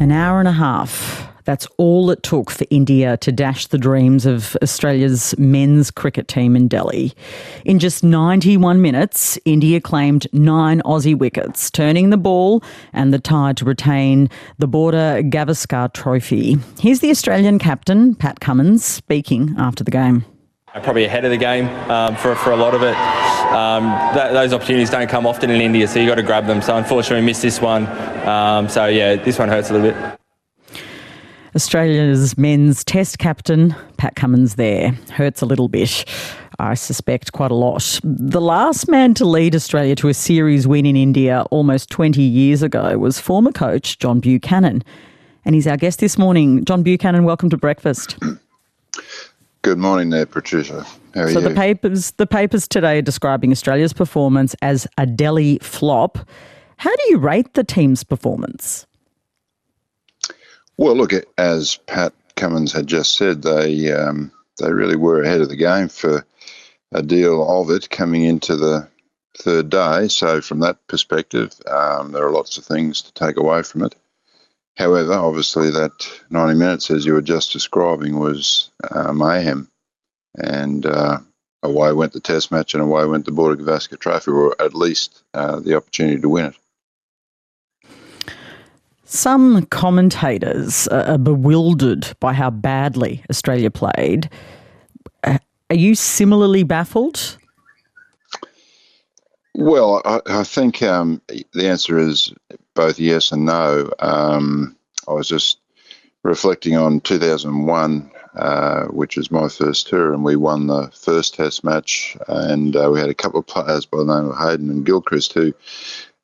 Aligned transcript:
An 0.00 0.10
hour 0.10 0.38
and 0.38 0.48
a 0.48 0.52
half. 0.52 1.28
That's 1.44 1.66
all 1.76 2.10
it 2.10 2.22
took 2.22 2.50
for 2.50 2.66
India 2.70 3.16
to 3.18 3.30
dash 3.30 3.66
the 3.66 3.78
dreams 3.78 4.26
of 4.26 4.56
Australia's 4.62 5.34
men's 5.38 5.90
cricket 5.90 6.26
team 6.26 6.56
in 6.56 6.68
Delhi. 6.68 7.12
In 7.64 7.78
just 7.78 8.02
91 8.02 8.82
minutes, 8.82 9.38
India 9.44 9.80
claimed 9.80 10.26
nine 10.32 10.82
Aussie 10.84 11.16
wickets, 11.16 11.70
turning 11.70 12.10
the 12.10 12.16
ball 12.16 12.62
and 12.92 13.12
the 13.12 13.18
tide 13.18 13.56
to 13.58 13.64
retain 13.64 14.28
the 14.58 14.66
Border 14.66 15.22
Gavaskar 15.22 15.92
Trophy. 15.92 16.56
Here's 16.80 17.00
the 17.00 17.10
Australian 17.10 17.58
captain, 17.58 18.14
Pat 18.14 18.40
Cummins, 18.40 18.84
speaking 18.84 19.54
after 19.58 19.84
the 19.84 19.90
game. 19.90 20.24
Probably 20.82 21.04
ahead 21.04 21.24
of 21.24 21.30
the 21.30 21.36
game 21.36 21.68
um, 21.88 22.16
for, 22.16 22.34
for 22.34 22.50
a 22.50 22.56
lot 22.56 22.74
of 22.74 22.82
it. 22.82 22.96
Um, 23.54 23.84
that, 24.14 24.32
those 24.32 24.52
opportunities 24.52 24.90
don't 24.90 25.08
come 25.08 25.24
often 25.24 25.48
in 25.48 25.60
India, 25.60 25.86
so 25.86 26.00
you've 26.00 26.08
got 26.08 26.16
to 26.16 26.22
grab 26.22 26.46
them. 26.46 26.60
So 26.60 26.76
unfortunately, 26.76 27.20
we 27.20 27.26
missed 27.26 27.42
this 27.42 27.60
one. 27.60 27.86
Um, 28.26 28.68
so 28.68 28.86
yeah, 28.86 29.14
this 29.14 29.38
one 29.38 29.48
hurts 29.48 29.70
a 29.70 29.74
little 29.74 29.92
bit. 29.92 30.18
Australia's 31.54 32.36
men's 32.36 32.82
test 32.82 33.18
captain, 33.18 33.76
Pat 33.98 34.16
Cummins, 34.16 34.56
there. 34.56 34.90
Hurts 35.12 35.42
a 35.42 35.46
little 35.46 35.68
bit. 35.68 36.04
I 36.58 36.74
suspect 36.74 37.30
quite 37.30 37.52
a 37.52 37.54
lot. 37.54 38.00
The 38.02 38.40
last 38.40 38.88
man 38.88 39.14
to 39.14 39.24
lead 39.24 39.54
Australia 39.54 39.94
to 39.96 40.08
a 40.08 40.14
series 40.14 40.66
win 40.66 40.86
in 40.86 40.96
India 40.96 41.44
almost 41.52 41.90
20 41.90 42.20
years 42.20 42.62
ago 42.62 42.98
was 42.98 43.20
former 43.20 43.52
coach 43.52 44.00
John 44.00 44.18
Buchanan. 44.18 44.82
And 45.44 45.54
he's 45.54 45.68
our 45.68 45.76
guest 45.76 46.00
this 46.00 46.18
morning. 46.18 46.64
John 46.64 46.82
Buchanan, 46.82 47.22
welcome 47.22 47.50
to 47.50 47.56
breakfast. 47.56 48.18
Good 49.64 49.78
morning 49.78 50.10
there, 50.10 50.26
Patricia. 50.26 50.84
How 51.14 51.22
are 51.22 51.32
so 51.32 51.38
you? 51.38 51.48
the 51.48 51.54
papers 51.54 52.10
the 52.18 52.26
papers 52.26 52.68
today 52.68 52.98
are 52.98 53.02
describing 53.02 53.50
Australia's 53.50 53.94
performance 53.94 54.54
as 54.60 54.86
a 54.98 55.06
Delhi 55.06 55.58
flop. 55.62 56.18
How 56.76 56.94
do 56.94 57.02
you 57.08 57.16
rate 57.16 57.54
the 57.54 57.64
team's 57.64 58.04
performance? 58.04 58.86
Well, 60.76 60.94
look, 60.94 61.12
as 61.38 61.76
Pat 61.86 62.12
Cummins 62.36 62.72
had 62.74 62.86
just 62.86 63.16
said, 63.16 63.40
they 63.40 63.90
um, 63.90 64.30
they 64.60 64.70
really 64.70 64.96
were 64.96 65.22
ahead 65.22 65.40
of 65.40 65.48
the 65.48 65.56
game 65.56 65.88
for 65.88 66.26
a 66.92 67.02
deal 67.02 67.42
of 67.48 67.70
it 67.70 67.88
coming 67.88 68.22
into 68.22 68.56
the 68.56 68.86
third 69.38 69.70
day. 69.70 70.08
So, 70.08 70.42
from 70.42 70.60
that 70.60 70.76
perspective, 70.88 71.54
um, 71.70 72.12
there 72.12 72.26
are 72.26 72.32
lots 72.32 72.58
of 72.58 72.66
things 72.66 73.00
to 73.00 73.14
take 73.14 73.38
away 73.38 73.62
from 73.62 73.84
it. 73.84 73.94
However, 74.76 75.12
obviously, 75.12 75.70
that 75.70 75.92
90 76.30 76.58
minutes, 76.58 76.90
as 76.90 77.06
you 77.06 77.12
were 77.12 77.22
just 77.22 77.52
describing, 77.52 78.18
was 78.18 78.70
uh, 78.90 79.12
mayhem. 79.12 79.70
And 80.36 80.84
uh, 80.84 81.18
away 81.62 81.92
went 81.92 82.12
the 82.12 82.20
test 82.20 82.50
match 82.50 82.74
and 82.74 82.82
away 82.82 83.06
went 83.06 83.24
the 83.24 83.30
Border 83.30 83.62
Gavaskar 83.62 83.98
Trophy, 83.98 84.32
or 84.32 84.60
at 84.60 84.74
least 84.74 85.22
uh, 85.32 85.60
the 85.60 85.76
opportunity 85.76 86.20
to 86.20 86.28
win 86.28 86.46
it. 86.46 86.56
Some 89.04 89.66
commentators 89.66 90.88
are 90.88 91.18
bewildered 91.18 92.16
by 92.18 92.32
how 92.32 92.50
badly 92.50 93.22
Australia 93.30 93.70
played. 93.70 94.28
Are 95.22 95.76
you 95.76 95.94
similarly 95.94 96.64
baffled? 96.64 97.38
Well, 99.54 100.02
I, 100.04 100.20
I 100.26 100.42
think 100.42 100.82
um, 100.82 101.22
the 101.52 101.68
answer 101.68 101.96
is 101.96 102.32
both 102.74 102.98
yes 102.98 103.32
and 103.32 103.44
no. 103.44 103.90
Um, 103.98 104.76
I 105.08 105.12
was 105.12 105.28
just 105.28 105.58
reflecting 106.22 106.76
on 106.76 107.00
2001, 107.00 108.10
uh, 108.34 108.84
which 108.86 109.16
was 109.16 109.30
my 109.30 109.48
first 109.48 109.88
tour, 109.88 110.12
and 110.12 110.24
we 110.24 110.36
won 110.36 110.66
the 110.66 110.90
first 110.94 111.34
Test 111.34 111.64
match, 111.64 112.16
and 112.28 112.74
uh, 112.76 112.90
we 112.92 113.00
had 113.00 113.10
a 113.10 113.14
couple 113.14 113.40
of 113.40 113.46
players 113.46 113.86
by 113.86 113.98
the 113.98 114.04
name 114.04 114.30
of 114.30 114.38
Hayden 114.38 114.70
and 114.70 114.86
Gilchrist 114.86 115.32
who 115.34 115.52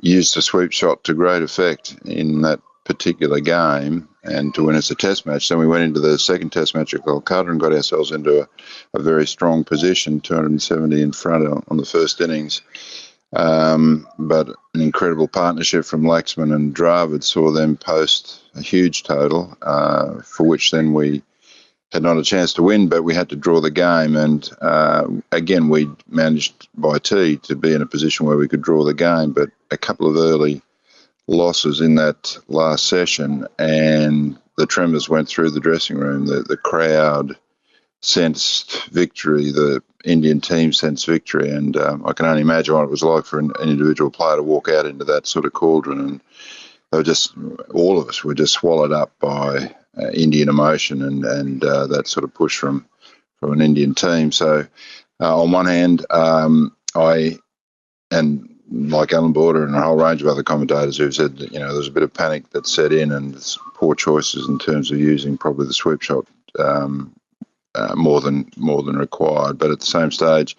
used 0.00 0.34
the 0.34 0.42
sweep 0.42 0.72
shot 0.72 1.04
to 1.04 1.14
great 1.14 1.42
effect 1.42 1.96
in 2.04 2.42
that 2.42 2.60
particular 2.84 3.40
game 3.40 4.08
and 4.24 4.54
to 4.54 4.64
win 4.64 4.76
us 4.76 4.90
a 4.90 4.94
test 4.94 5.26
match. 5.26 5.48
Then 5.48 5.58
we 5.58 5.66
went 5.66 5.84
into 5.84 6.00
the 6.00 6.18
second 6.18 6.50
test 6.50 6.74
match 6.74 6.94
at 6.94 7.02
Kolkata 7.02 7.50
and 7.50 7.60
got 7.60 7.72
ourselves 7.72 8.10
into 8.10 8.42
a, 8.42 8.48
a 8.94 9.02
very 9.02 9.26
strong 9.26 9.64
position, 9.64 10.20
270 10.20 11.00
in 11.00 11.12
front 11.12 11.46
on, 11.46 11.64
on 11.68 11.76
the 11.76 11.84
first 11.84 12.20
innings. 12.20 12.62
Um, 13.34 14.06
but 14.18 14.48
an 14.74 14.80
incredible 14.80 15.28
partnership 15.28 15.84
from 15.84 16.02
Laxman 16.02 16.54
and 16.54 16.74
Dravid 16.74 17.24
saw 17.24 17.50
them 17.50 17.76
post 17.76 18.42
a 18.54 18.60
huge 18.60 19.04
total, 19.04 19.56
uh, 19.62 20.20
for 20.22 20.44
which 20.46 20.70
then 20.70 20.92
we 20.92 21.22
had 21.92 22.02
not 22.02 22.18
a 22.18 22.24
chance 22.24 22.54
to 22.54 22.62
win, 22.62 22.88
but 22.88 23.02
we 23.02 23.14
had 23.14 23.28
to 23.30 23.36
draw 23.36 23.60
the 23.60 23.70
game. 23.70 24.16
And 24.16 24.48
uh, 24.60 25.06
again, 25.30 25.68
we 25.68 25.90
managed 26.08 26.68
by 26.74 26.98
T 26.98 27.36
to 27.38 27.56
be 27.56 27.72
in 27.72 27.82
a 27.82 27.86
position 27.86 28.26
where 28.26 28.36
we 28.36 28.48
could 28.48 28.62
draw 28.62 28.84
the 28.84 28.94
game, 28.94 29.32
but 29.32 29.50
a 29.70 29.76
couple 29.76 30.08
of 30.08 30.16
early 30.16 30.62
losses 31.26 31.80
in 31.80 31.94
that 31.96 32.36
last 32.48 32.86
session, 32.86 33.46
and 33.58 34.38
the 34.56 34.66
tremors 34.66 35.08
went 35.08 35.28
through 35.28 35.50
the 35.50 35.60
dressing 35.60 35.96
room. 35.96 36.26
The, 36.26 36.42
the 36.42 36.56
crowd 36.56 37.36
sensed 38.02 38.88
victory, 38.88 39.50
the 39.50 39.82
Indian 40.04 40.40
team 40.40 40.72
sensed 40.72 41.06
victory, 41.06 41.50
and 41.50 41.76
um, 41.76 42.04
I 42.06 42.12
can 42.12 42.26
only 42.26 42.42
imagine 42.42 42.74
what 42.74 42.84
it 42.84 42.90
was 42.90 43.04
like 43.04 43.24
for 43.24 43.38
an, 43.38 43.52
an, 43.60 43.68
individual 43.68 44.10
player 44.10 44.36
to 44.36 44.42
walk 44.42 44.68
out 44.68 44.86
into 44.86 45.04
that 45.04 45.26
sort 45.26 45.44
of 45.44 45.52
cauldron. 45.52 46.00
And 46.00 46.20
they 46.90 46.98
were 46.98 47.04
just, 47.04 47.34
all 47.72 47.98
of 47.98 48.08
us 48.08 48.24
were 48.24 48.34
just 48.34 48.54
swallowed 48.54 48.92
up 48.92 49.12
by 49.20 49.74
uh, 49.96 50.10
Indian 50.12 50.48
emotion 50.48 51.02
and, 51.02 51.24
and 51.24 51.64
uh, 51.64 51.86
that 51.86 52.08
sort 52.08 52.24
of 52.24 52.34
push 52.34 52.58
from, 52.58 52.86
from 53.38 53.52
an 53.52 53.60
Indian 53.60 53.94
team. 53.94 54.32
So, 54.32 54.66
uh, 55.20 55.40
on 55.40 55.52
one 55.52 55.66
hand, 55.66 56.04
um, 56.10 56.76
I, 56.96 57.38
and 58.10 58.48
like 58.72 59.12
Alan 59.12 59.32
Border 59.32 59.64
and 59.64 59.76
a 59.76 59.80
whole 59.80 59.96
range 59.96 60.22
of 60.22 60.28
other 60.28 60.42
commentators 60.42 60.96
who've 60.96 61.14
said 61.14 61.36
that, 61.36 61.52
you 61.52 61.60
know, 61.60 61.72
there's 61.72 61.88
a 61.88 61.92
bit 61.92 62.02
of 62.02 62.12
panic 62.12 62.50
that 62.50 62.66
set 62.66 62.92
in 62.92 63.12
and 63.12 63.56
poor 63.74 63.94
choices 63.94 64.48
in 64.48 64.58
terms 64.58 64.90
of 64.90 64.98
using 64.98 65.38
probably 65.38 65.66
the 65.66 65.74
sweep 65.74 66.02
shot 66.02 66.26
um, 66.58 67.14
uh, 67.74 67.94
more 67.96 68.20
than 68.20 68.50
more 68.56 68.82
than 68.82 68.96
required. 68.96 69.58
But 69.58 69.70
at 69.70 69.80
the 69.80 69.86
same 69.86 70.10
stage, 70.10 70.56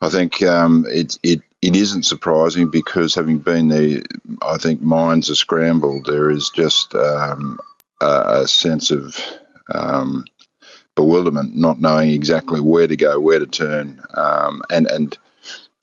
I 0.00 0.08
think 0.08 0.42
um, 0.42 0.86
it 0.88 1.18
it 1.22 1.42
it 1.62 1.76
isn't 1.76 2.04
surprising 2.04 2.68
because 2.68 3.14
having 3.14 3.38
been 3.38 3.68
there, 3.68 4.02
I 4.42 4.58
think 4.58 4.82
minds 4.82 5.30
are 5.30 5.36
scrambled. 5.36 6.06
There 6.06 6.30
is 6.30 6.50
just 6.50 6.94
um, 6.94 7.58
a, 8.00 8.42
a, 8.42 8.48
sense 8.48 8.90
of 8.90 9.16
um, 9.72 10.24
bewilderment, 10.96 11.56
not 11.56 11.80
knowing 11.80 12.10
exactly 12.10 12.60
where 12.60 12.88
to 12.88 12.96
go, 12.96 13.20
where 13.20 13.38
to 13.38 13.46
turn, 13.46 14.02
um, 14.14 14.62
and 14.70 14.86
and 14.88 15.16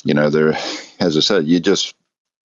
you 0.03 0.13
know 0.13 0.29
there, 0.29 0.53
as 0.99 1.15
I 1.15 1.21
said, 1.21 1.47
you 1.47 1.59
just 1.59 1.95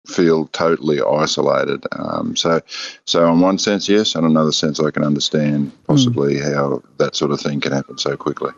feel 0.09 0.47
totally 0.49 1.01
isolated. 1.01 1.85
Um, 1.93 2.35
so, 2.35 2.61
so 3.05 3.31
in 3.31 3.41
one 3.41 3.59
sense, 3.59 3.89
yes, 3.89 4.15
in 4.15 4.25
another 4.25 4.53
sense, 4.53 4.81
I 4.81 4.91
can 4.91 5.05
understand 5.05 5.73
possibly 5.87 6.37
mm. 6.37 6.55
how 6.55 6.83
that 6.97 7.15
sort 7.15 7.31
of 7.31 7.41
thing 7.41 7.61
can 7.61 7.73
happen 7.73 7.99
so 7.99 8.17
quickly. 8.17 8.53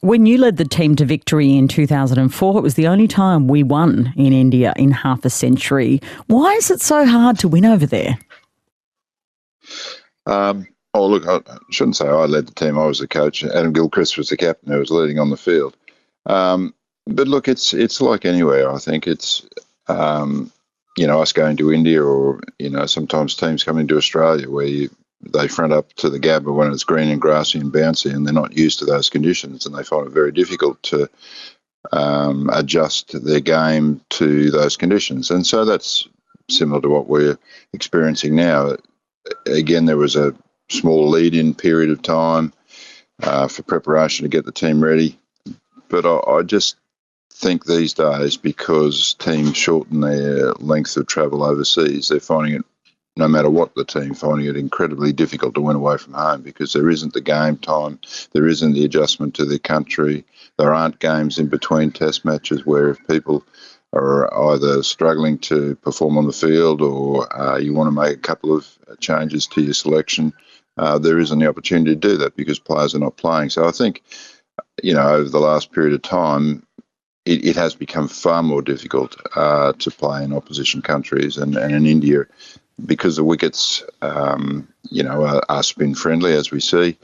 When 0.00 0.24
you 0.24 0.38
led 0.38 0.56
the 0.56 0.64
team 0.64 0.96
to 0.96 1.04
victory 1.04 1.56
in 1.56 1.68
2004, 1.68 2.58
it 2.58 2.62
was 2.62 2.74
the 2.74 2.88
only 2.88 3.06
time 3.06 3.48
we 3.48 3.62
won 3.62 4.12
in 4.16 4.32
India 4.32 4.72
in 4.76 4.90
half 4.90 5.24
a 5.24 5.30
century. 5.30 6.00
Why 6.26 6.54
is 6.54 6.70
it 6.70 6.80
so 6.80 7.04
hard 7.04 7.38
to 7.40 7.48
win 7.48 7.66
over 7.66 7.84
there? 7.84 8.18
Um, 10.24 10.66
oh, 10.94 11.06
look, 11.06 11.26
I 11.28 11.40
shouldn't 11.70 11.96
say 11.96 12.08
I 12.08 12.24
led 12.24 12.46
the 12.46 12.54
team. 12.54 12.78
I 12.78 12.86
was 12.86 12.98
the 12.98 13.08
coach. 13.08 13.44
Adam 13.44 13.74
Gilchrist 13.74 14.16
was 14.16 14.30
the 14.30 14.38
captain 14.38 14.72
who 14.72 14.78
was 14.78 14.90
leading 14.90 15.18
on 15.18 15.28
the 15.28 15.36
field. 15.36 15.76
Um, 16.24 16.74
but 17.06 17.28
look, 17.28 17.46
it's 17.48 17.74
it's 17.74 18.00
like 18.00 18.24
anywhere. 18.24 18.70
I 18.70 18.78
think 18.78 19.06
it's 19.06 19.46
um, 19.90 20.52
you 20.96 21.06
know, 21.06 21.22
us 21.22 21.32
going 21.32 21.56
to 21.56 21.72
India 21.72 22.02
or, 22.02 22.40
you 22.58 22.70
know, 22.70 22.86
sometimes 22.86 23.34
teams 23.34 23.64
coming 23.64 23.86
to 23.88 23.96
Australia 23.96 24.50
where 24.50 24.66
you, 24.66 24.90
they 25.22 25.48
front 25.48 25.72
up 25.72 25.92
to 25.94 26.10
the 26.10 26.18
Gabba 26.18 26.54
when 26.54 26.72
it's 26.72 26.84
green 26.84 27.08
and 27.08 27.20
grassy 27.20 27.58
and 27.58 27.72
bouncy 27.72 28.12
and 28.12 28.26
they're 28.26 28.34
not 28.34 28.56
used 28.56 28.78
to 28.78 28.84
those 28.84 29.10
conditions 29.10 29.66
and 29.66 29.74
they 29.74 29.82
find 29.82 30.06
it 30.06 30.12
very 30.12 30.32
difficult 30.32 30.82
to 30.84 31.08
um, 31.92 32.50
adjust 32.52 33.24
their 33.24 33.40
game 33.40 34.00
to 34.10 34.50
those 34.50 34.76
conditions. 34.76 35.30
And 35.30 35.46
so 35.46 35.64
that's 35.64 36.08
similar 36.48 36.80
to 36.82 36.88
what 36.88 37.06
we're 37.06 37.38
experiencing 37.72 38.34
now. 38.34 38.76
Again, 39.46 39.84
there 39.84 39.96
was 39.96 40.16
a 40.16 40.34
small 40.70 41.08
lead 41.08 41.34
in 41.34 41.54
period 41.54 41.90
of 41.90 42.02
time 42.02 42.52
uh, 43.22 43.48
for 43.48 43.62
preparation 43.62 44.24
to 44.24 44.28
get 44.28 44.44
the 44.44 44.52
team 44.52 44.82
ready. 44.82 45.18
But 45.88 46.06
I, 46.06 46.20
I 46.30 46.42
just 46.42 46.76
think 47.40 47.64
these 47.64 47.94
days 47.94 48.36
because 48.36 49.14
teams 49.14 49.56
shorten 49.56 50.00
their 50.00 50.52
length 50.54 50.96
of 50.96 51.06
travel 51.06 51.42
overseas, 51.42 52.08
they're 52.08 52.20
finding 52.20 52.54
it, 52.54 52.64
no 53.16 53.26
matter 53.28 53.50
what 53.50 53.74
the 53.74 53.84
team, 53.84 54.14
finding 54.14 54.46
it 54.46 54.56
incredibly 54.56 55.12
difficult 55.12 55.54
to 55.54 55.60
win 55.60 55.76
away 55.76 55.96
from 55.96 56.12
home 56.12 56.42
because 56.42 56.72
there 56.72 56.90
isn't 56.90 57.14
the 57.14 57.20
game 57.20 57.56
time, 57.56 57.98
there 58.32 58.46
isn't 58.46 58.74
the 58.74 58.84
adjustment 58.84 59.34
to 59.34 59.44
the 59.44 59.58
country, 59.58 60.24
there 60.58 60.74
aren't 60.74 60.98
games 60.98 61.38
in 61.38 61.48
between 61.48 61.90
test 61.90 62.24
matches 62.24 62.66
where 62.66 62.90
if 62.90 63.08
people 63.08 63.42
are 63.92 64.52
either 64.52 64.82
struggling 64.82 65.38
to 65.38 65.74
perform 65.76 66.18
on 66.18 66.26
the 66.26 66.32
field 66.32 66.80
or 66.80 67.26
uh, 67.40 67.56
you 67.56 67.72
want 67.72 67.88
to 67.88 68.00
make 68.00 68.16
a 68.16 68.20
couple 68.20 68.54
of 68.54 68.68
changes 69.00 69.46
to 69.46 69.62
your 69.62 69.74
selection, 69.74 70.32
uh, 70.76 70.98
there 70.98 71.18
isn't 71.18 71.38
the 71.38 71.48
opportunity 71.48 71.90
to 71.90 71.96
do 71.96 72.16
that 72.16 72.36
because 72.36 72.58
players 72.58 72.94
are 72.94 73.00
not 73.00 73.16
playing. 73.16 73.50
So 73.50 73.66
I 73.66 73.72
think, 73.72 74.02
you 74.82 74.94
know, 74.94 75.08
over 75.08 75.28
the 75.28 75.40
last 75.40 75.72
period 75.72 75.94
of 75.94 76.02
time, 76.02 76.64
it, 77.24 77.44
it 77.44 77.56
has 77.56 77.74
become 77.74 78.08
far 78.08 78.42
more 78.42 78.62
difficult 78.62 79.16
uh, 79.36 79.72
to 79.74 79.90
play 79.90 80.24
in 80.24 80.32
opposition 80.32 80.82
countries. 80.82 81.36
And, 81.36 81.56
and 81.56 81.72
in 81.74 81.86
India, 81.86 82.24
because 82.84 83.16
the 83.16 83.24
wickets, 83.24 83.82
um, 84.02 84.68
you 84.90 85.02
know, 85.02 85.24
are, 85.24 85.42
are 85.48 85.62
spin 85.62 85.94
friendly 85.94 86.32
as 86.32 86.50
we 86.50 86.60
see, 86.60 86.96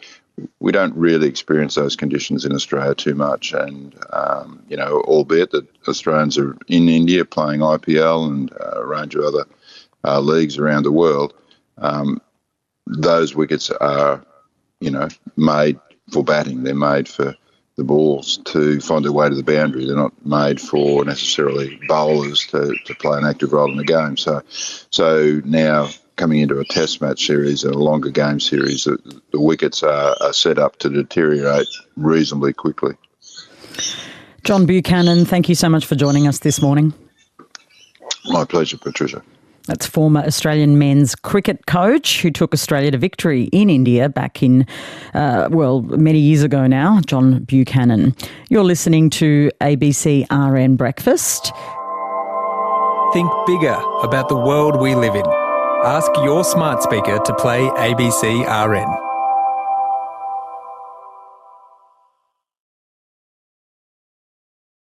we 0.60 0.72
don't 0.72 0.94
really 0.94 1.28
experience 1.28 1.74
those 1.74 1.96
conditions 1.96 2.44
in 2.44 2.54
Australia 2.54 2.94
too 2.94 3.14
much. 3.14 3.52
And, 3.52 3.94
um, 4.12 4.62
you 4.68 4.76
know, 4.76 5.00
albeit 5.02 5.50
that 5.52 5.66
Australians 5.88 6.38
are 6.38 6.56
in 6.68 6.88
India 6.88 7.24
playing 7.24 7.60
IPL 7.60 8.26
and 8.26 8.52
a 8.60 8.84
range 8.84 9.14
of 9.14 9.24
other 9.24 9.44
uh, 10.04 10.20
leagues 10.20 10.58
around 10.58 10.84
the 10.84 10.92
world, 10.92 11.34
um, 11.78 12.20
those 12.86 13.34
wickets 13.34 13.70
are, 13.70 14.24
you 14.80 14.90
know, 14.90 15.08
made 15.36 15.78
for 16.12 16.22
batting. 16.22 16.62
They're 16.62 16.74
made 16.74 17.08
for 17.08 17.34
the 17.76 17.84
balls 17.84 18.38
to 18.46 18.80
find 18.80 19.04
their 19.04 19.12
way 19.12 19.28
to 19.28 19.34
the 19.34 19.42
boundary. 19.42 19.84
They're 19.84 19.96
not 19.96 20.14
made 20.24 20.60
for 20.60 21.04
necessarily 21.04 21.78
bowlers 21.88 22.46
to, 22.46 22.74
to 22.84 22.94
play 22.94 23.18
an 23.18 23.24
active 23.24 23.52
role 23.52 23.70
in 23.70 23.76
the 23.76 23.84
game. 23.84 24.16
So, 24.16 24.42
so 24.48 25.42
now 25.44 25.90
coming 26.16 26.40
into 26.40 26.58
a 26.58 26.64
test 26.64 27.02
match 27.02 27.26
series 27.26 27.64
and 27.64 27.74
a 27.74 27.78
longer 27.78 28.08
game 28.08 28.40
series, 28.40 28.84
the, 28.84 29.20
the 29.30 29.40
wickets 29.40 29.82
are, 29.82 30.16
are 30.20 30.32
set 30.32 30.58
up 30.58 30.76
to 30.78 30.88
deteriorate 30.88 31.68
reasonably 31.96 32.54
quickly. 32.54 32.94
John 34.42 34.64
Buchanan, 34.64 35.26
thank 35.26 35.48
you 35.48 35.54
so 35.54 35.68
much 35.68 35.84
for 35.84 35.96
joining 35.96 36.26
us 36.26 36.38
this 36.38 36.62
morning. 36.62 36.94
My 38.26 38.44
pleasure, 38.44 38.78
Patricia. 38.78 39.22
That's 39.66 39.86
former 39.86 40.20
Australian 40.20 40.78
men's 40.78 41.14
cricket 41.14 41.66
coach 41.66 42.22
who 42.22 42.30
took 42.30 42.54
Australia 42.54 42.90
to 42.92 42.98
victory 42.98 43.44
in 43.52 43.68
India 43.68 44.08
back 44.08 44.42
in, 44.42 44.66
uh, 45.14 45.48
well, 45.50 45.82
many 45.82 46.18
years 46.18 46.42
ago 46.42 46.66
now, 46.66 47.00
John 47.06 47.40
Buchanan. 47.44 48.14
You're 48.48 48.64
listening 48.64 49.10
to 49.10 49.50
ABC 49.60 50.26
RN 50.30 50.76
Breakfast. 50.76 51.52
Think 53.12 53.30
bigger 53.46 53.78
about 54.02 54.28
the 54.28 54.36
world 54.36 54.80
we 54.80 54.94
live 54.94 55.14
in. 55.14 55.26
Ask 55.84 56.10
your 56.16 56.44
smart 56.44 56.82
speaker 56.82 57.18
to 57.18 57.34
play 57.34 57.68
ABC 57.68 58.44
RN. 58.44 59.05